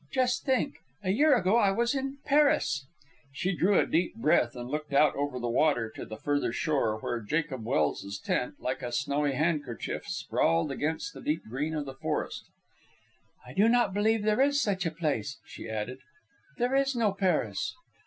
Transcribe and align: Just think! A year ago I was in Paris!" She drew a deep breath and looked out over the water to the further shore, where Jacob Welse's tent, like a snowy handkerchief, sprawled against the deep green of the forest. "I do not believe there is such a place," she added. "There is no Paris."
Just 0.11 0.45
think! 0.45 0.77
A 1.03 1.11
year 1.11 1.37
ago 1.37 1.57
I 1.57 1.69
was 1.69 1.93
in 1.93 2.17
Paris!" 2.25 2.87
She 3.31 3.55
drew 3.55 3.77
a 3.77 3.85
deep 3.85 4.15
breath 4.15 4.55
and 4.55 4.67
looked 4.67 4.93
out 4.93 5.15
over 5.15 5.37
the 5.37 5.47
water 5.47 5.91
to 5.91 6.05
the 6.07 6.17
further 6.17 6.51
shore, 6.51 6.97
where 6.99 7.19
Jacob 7.21 7.63
Welse's 7.63 8.17
tent, 8.17 8.55
like 8.59 8.81
a 8.81 8.91
snowy 8.91 9.33
handkerchief, 9.33 10.07
sprawled 10.07 10.71
against 10.71 11.13
the 11.13 11.21
deep 11.21 11.43
green 11.47 11.75
of 11.75 11.85
the 11.85 11.93
forest. 11.93 12.45
"I 13.45 13.53
do 13.53 13.69
not 13.69 13.93
believe 13.93 14.23
there 14.23 14.41
is 14.41 14.59
such 14.59 14.87
a 14.87 14.91
place," 14.91 15.37
she 15.45 15.69
added. 15.69 15.99
"There 16.57 16.73
is 16.73 16.95
no 16.95 17.11
Paris." 17.13 17.75